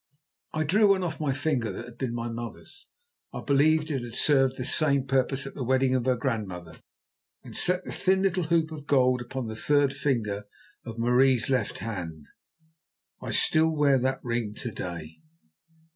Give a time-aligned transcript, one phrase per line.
[0.51, 4.57] I drew one off my finger that had been my mother's—I believe it had served
[4.57, 8.87] this same purpose at the wedding of her grandmother—and set the thin little hoop of
[8.87, 10.45] gold upon the third finger
[10.83, 12.25] of Marie's left hand.
[13.21, 15.19] I still wear that ring to day.